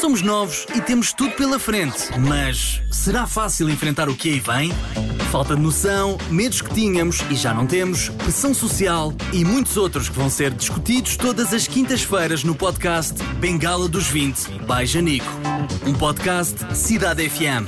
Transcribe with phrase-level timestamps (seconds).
[0.00, 4.70] Somos novos e temos tudo pela frente, mas será fácil enfrentar o que aí vem?
[5.32, 10.10] Falta de noção, medos que tínhamos e já não temos, pressão social e muitos outros
[10.10, 15.26] que vão ser discutidos todas as quintas-feiras no podcast Bengala dos 20, by Janico.
[15.86, 17.66] Um podcast Cidade FM.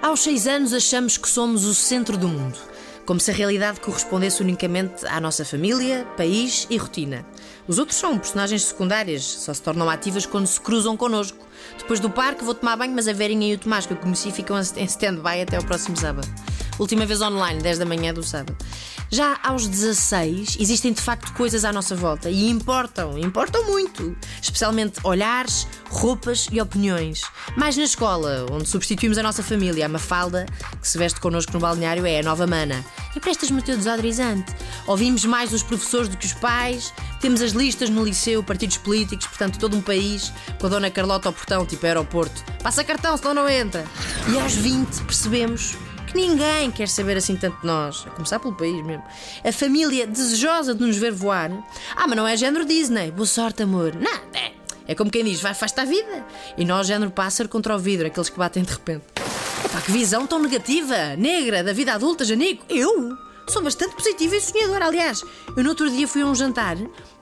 [0.00, 2.58] Aos seis anos achamos que somos o centro do mundo,
[3.04, 7.26] como se a realidade correspondesse unicamente à nossa família, país e rotina.
[7.66, 11.46] Os outros são personagens secundárias, só se tornam ativas quando se cruzam connosco.
[11.78, 14.32] Depois do parque vou tomar banho, mas a Verinha e o Tomás que eu conheci
[14.32, 16.28] ficam em stand-by até ao próximo sábado.
[16.78, 18.56] Última vez online, 10 da manhã do sábado.
[19.10, 24.16] Já aos 16, existem de facto coisas à nossa volta e importam, importam muito.
[24.40, 27.20] Especialmente olhares, roupas e opiniões.
[27.54, 29.84] Mais na escola, onde substituímos a nossa família.
[29.84, 30.46] A Mafalda,
[30.80, 32.82] que se veste connosco no balneário, é a nova mana.
[33.14, 34.50] Emprestas-me o teu desodorizante.
[34.86, 36.94] Ouvimos mais os professores do que os pais.
[37.20, 41.28] Temos as listas no liceu, partidos políticos, portanto, todo um país, com a Dona Carlota
[41.28, 42.42] ao portão, tipo aeroporto.
[42.62, 43.84] Passa cartão, senão não entra.
[44.32, 45.76] E aos 20 percebemos
[46.12, 49.02] que ninguém quer saber assim tanto de nós, a começar pelo país mesmo.
[49.42, 51.50] A família desejosa de nos ver voar.
[51.96, 53.10] Ah, mas não é género Disney.
[53.10, 53.94] Boa sorte, amor.
[53.94, 54.52] Não, é,
[54.86, 56.24] é como quem diz, vai, faz-te a vida.
[56.56, 59.04] E nós, género pássaro contra o vidro, aqueles que batem de repente.
[59.64, 62.64] Epá, que visão tão negativa, negra, da vida adulta, Janico.
[62.68, 63.16] Eu?
[63.48, 64.86] Sou bastante positiva e sonhadora.
[64.86, 65.22] Aliás,
[65.56, 66.76] eu no outro dia fui a um jantar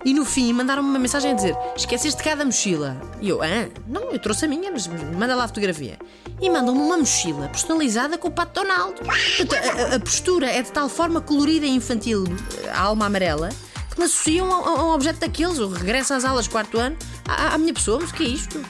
[0.05, 3.01] e no fim mandaram-me uma mensagem a dizer: Esqueceste cada mochila.
[3.21, 5.99] E eu, ah, não, eu trouxe a minha, mas manda lá a fotografia.
[6.41, 9.01] E mandam-me uma mochila personalizada com o pato Donaldo.
[9.09, 12.25] A, a, a, postura é de tal forma colorida e infantil,
[12.73, 13.49] a alma amarela,
[13.91, 15.59] que me associam a, a um objeto daqueles.
[15.59, 16.97] Eu regresso às aulas quarto ano
[17.27, 18.65] à, à minha pessoa, mas o que é isto?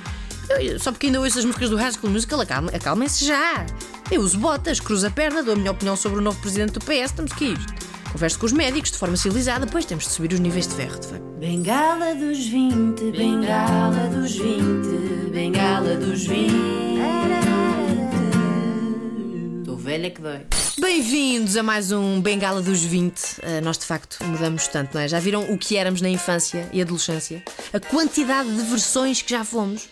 [0.58, 3.66] Eu, só porque ainda ouço as músicas do School Musical, acalmem-se já.
[4.10, 6.80] Eu uso botas, cruzo a perna, dou a minha opinião sobre o novo presidente do
[6.80, 7.72] PS, estamos que isto.
[8.10, 10.98] Converso com os médicos de forma civilizada, depois temos de subir os níveis de ferro,
[10.98, 11.24] de facto.
[11.38, 16.52] Bengala dos 20, bengala dos 20, bengala dos 20.
[19.60, 20.40] Estou velha que dói.
[20.80, 23.20] Bem-vindos a mais um Bengala dos 20.
[23.20, 25.06] Uh, nós de facto mudamos tanto, não é?
[25.06, 27.44] Já viram o que éramos na infância e adolescência?
[27.72, 29.88] A quantidade de versões que já fomos.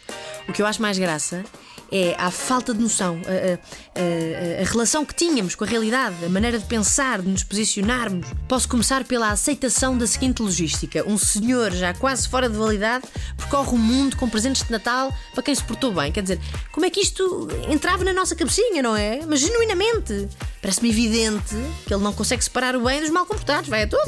[0.49, 1.45] O que eu acho mais graça
[1.91, 6.25] é a falta de noção, a, a, a, a, relação que tínhamos com a realidade,
[6.25, 8.27] a maneira de pensar, de nos posicionarmos.
[8.47, 13.05] Posso começar pela aceitação da seguinte logística: um senhor já quase fora de validade
[13.49, 16.13] percorre o mundo com presentes de Natal para quem se portou bem.
[16.13, 16.39] Quer dizer,
[16.71, 19.21] como é que isto entrava na nossa cabecinha, não é?
[19.27, 20.29] Mas genuinamente.
[20.61, 21.55] Parece-me evidente
[21.87, 24.05] que ele não consegue separar o bem dos mal comportados, vai a tudo.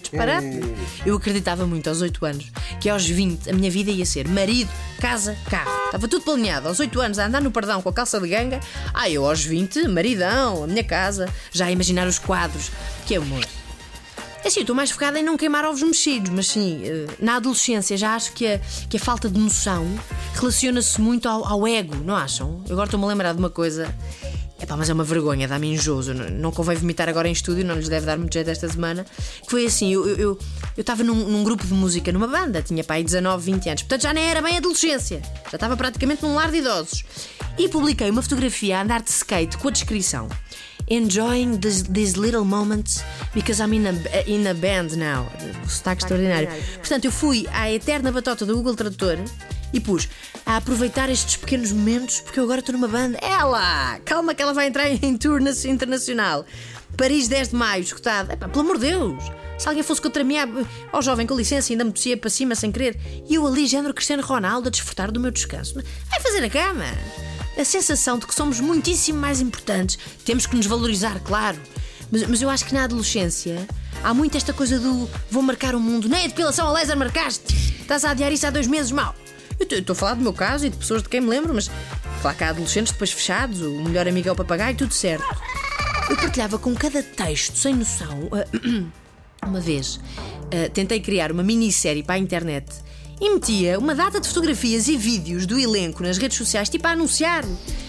[0.00, 0.60] Disparate.
[1.04, 4.70] Eu acreditava muito aos 8 anos que aos 20 a minha vida ia ser marido,
[5.00, 5.86] casa, carro.
[5.86, 6.68] Estava tudo planeado.
[6.68, 8.60] Aos 8 anos a andar no perdão com a calça de ganga.
[8.94, 11.28] Ah, eu aos 20, maridão, a minha casa.
[11.50, 12.70] Já a imaginar os quadros.
[13.06, 13.44] Que amor.
[14.46, 18.14] Assim, estou mais focada em não queimar ovos mexidos, mas sim, eh, na adolescência já
[18.14, 19.84] acho que a, que a falta de noção
[20.34, 22.62] relaciona-se muito ao, ao ego, não acham?
[22.68, 23.92] Eu agora estou-me a lembrar de uma coisa
[24.58, 26.14] Epá, mas é uma vergonha, dá-me enjoso.
[26.14, 29.04] Não, não convém vomitar agora em estúdio, não lhes deve dar muito jeito esta semana.
[29.42, 30.38] Que foi assim: eu
[30.76, 33.68] estava eu, eu, eu num, num, grupo de música, numa banda, tinha pai 19, 20
[33.68, 35.20] anos, portanto já nem era bem adolescência,
[35.50, 37.04] já estava praticamente num lar de idosos.
[37.58, 40.28] E publiquei uma fotografia a andar de skate com a descrição:
[40.88, 43.02] Enjoying this, these little moments
[43.34, 45.26] because I'm in a, in a band now.
[45.64, 46.48] O sotaque extraordinário.
[46.76, 49.18] Portanto, eu fui à eterna batota do Google Tradutor
[49.72, 50.08] e pus
[50.44, 53.18] a aproveitar estes pequenos momentos porque eu agora estou numa banda.
[53.20, 53.98] Ela!
[54.04, 56.46] Calma que ela vai entrar em tour internacional.
[56.96, 58.30] Paris 10 de maio, escutado.
[58.30, 59.22] Epá, pelo amor de Deus!
[59.58, 60.36] Se alguém fosse contra mim,
[60.92, 62.98] ó oh, jovem, com licença, ainda me tossia para cima sem querer.
[63.28, 65.74] E eu ali, género Cristiano Ronaldo, a desfrutar do meu descanso.
[66.10, 66.84] Vai fazer a cama!
[67.56, 69.98] A sensação de que somos muitíssimo mais importantes.
[70.24, 71.58] Temos que nos valorizar, claro.
[72.10, 73.66] Mas, mas eu acho que na adolescência
[74.02, 76.08] há muito esta coisa do vou marcar o mundo.
[76.08, 77.54] Nem a depilação a laser marcaste!
[77.80, 79.14] Estás a adiar isso há dois meses, mal.
[79.58, 81.70] Eu estou a falar do meu caso e de pessoas de quem me lembro, mas
[82.20, 85.24] claro que há adolescentes depois fechados, o melhor amigo é o papagaio, tudo certo.
[86.10, 88.28] Eu partilhava com cada texto, sem noção.
[89.46, 92.66] Uma vez uh, tentei criar uma minissérie para a internet
[93.20, 96.90] e metia uma data de fotografias e vídeos do elenco nas redes sociais, tipo a
[96.90, 97.44] anunciar,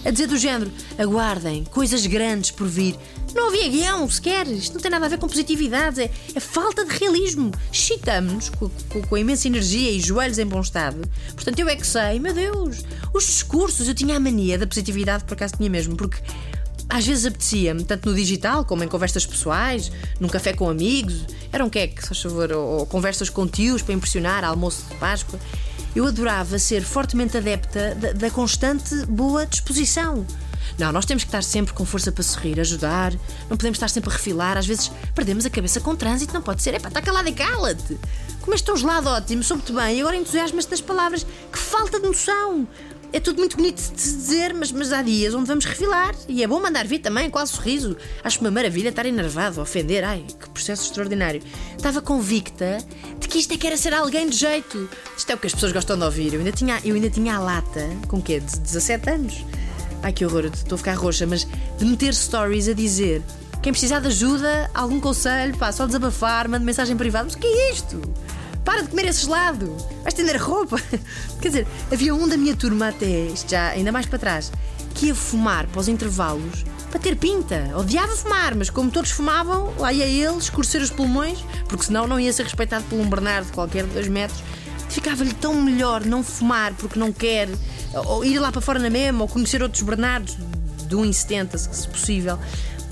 [0.06, 2.96] a dizer do género: aguardem, coisas grandes por vir.
[3.36, 6.86] Não havia guião sequer, isto não tem nada a ver com positividade, é, é falta
[6.86, 7.52] de realismo.
[7.72, 11.02] Chitamos-nos com, com, com, a imensa energia e joelhos em bom estado.
[11.36, 12.84] Portanto, eu é que sei, meu Deus,
[13.14, 16.18] os discursos, eu tinha a mania da positividade, por acaso tinha mesmo, porque
[16.90, 21.64] às vezes apetecia-me, tanto no digital como em conversas pessoais, num café com amigos, era
[21.64, 25.40] um queque, se faz favor, ou, conversas com tios para impressionar, almoço de Páscoa.
[25.96, 30.26] Eu adorava ser fortemente adepta da, da constante boa disposição.
[30.78, 33.12] Não, nós temos que estar sempre com força para sorrir, ajudar,
[33.50, 36.62] não podemos estar sempre a refilar, às vezes perdemos a cabeça com trânsito, não pode
[36.62, 37.98] ser, é para estar calado e cala-te.
[38.42, 41.26] Comeste tão gelado ótimo, soube-te bem, e agora entusiasmas-te nas palavras.
[41.52, 42.68] Que falta de noção!
[43.14, 46.14] É tudo muito bonito de dizer, mas, mas há dias onde vamos refilar.
[46.28, 47.96] E é bom mandar vir também, quase sorriso.
[48.24, 50.04] Acho uma maravilha estar enervado, ofender.
[50.04, 51.42] Ai, que processo extraordinário.
[51.76, 52.78] Estava convicta
[53.20, 54.90] de que isto é que era ser alguém de jeito.
[55.18, 56.34] Isto é o que as pessoas gostam de ouvir.
[56.34, 58.40] Eu ainda tinha, eu ainda tinha a lata, com quê?
[58.40, 59.46] De 17 anos.
[60.04, 63.24] Ai que horror, estou a ficar roxa, mas de meter stories a dizer
[63.62, 67.26] quem precisar de ajuda, algum conselho, pá, só desabafar, manda mensagem privada.
[67.26, 68.02] Mas o que é isto?
[68.68, 69.74] Para de comer esse gelado!
[70.04, 70.76] Vais estender a roupa!
[71.42, 74.52] Quer dizer, havia um da minha turma até, já ainda mais para trás,
[74.94, 77.72] que ia fumar para os intervalos para ter pinta.
[77.78, 82.20] Odiava fumar, mas como todos fumavam, lá ia ele escurecer os pulmões, porque senão não
[82.20, 84.44] ia ser respeitado por um Bernardo qualquer de dois metros.
[84.90, 87.48] Ficava-lhe tão melhor não fumar porque não quer,
[87.94, 90.36] ou ir lá para fora na mesma, ou conhecer outros Bernardos
[90.90, 92.38] de 1,70 se possível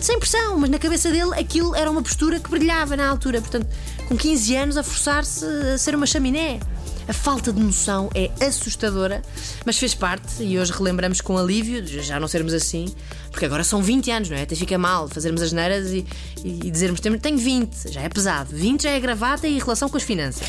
[0.06, 3.42] sem pressão, mas na cabeça dele aquilo era uma postura que brilhava na altura.
[3.42, 3.68] Portanto,
[4.08, 6.60] com 15 anos a forçar-se a ser uma chaminé.
[7.08, 9.22] A falta de noção é assustadora,
[9.64, 12.88] mas fez parte e hoje relembramos com alívio de já não sermos assim,
[13.30, 14.42] porque agora são 20 anos, não é?
[14.42, 16.06] Até fica mal fazermos as neiras e,
[16.44, 18.56] e, dizermos tenho 20, já é pesado.
[18.56, 20.48] 20 já é gravata e relação com as finanças.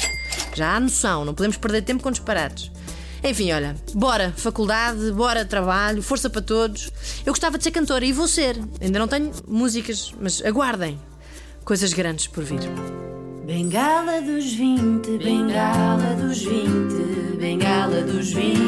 [0.54, 2.70] Já há noção, não podemos perder tempo com disparates.
[3.22, 6.90] Enfim, olha, bora faculdade, bora trabalho, força para todos.
[7.24, 8.58] Eu gostava de ser cantora e vou ser.
[8.80, 10.98] Ainda não tenho músicas, mas aguardem.
[11.64, 12.60] Coisas grandes por vir.
[13.46, 18.58] Bengala dos 20, bengala dos 20, bengala dos 20.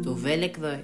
[0.00, 0.80] Estou velha que dói.